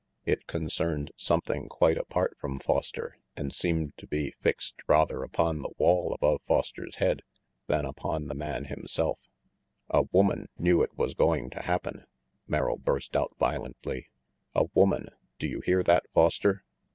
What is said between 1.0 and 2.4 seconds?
something quite apart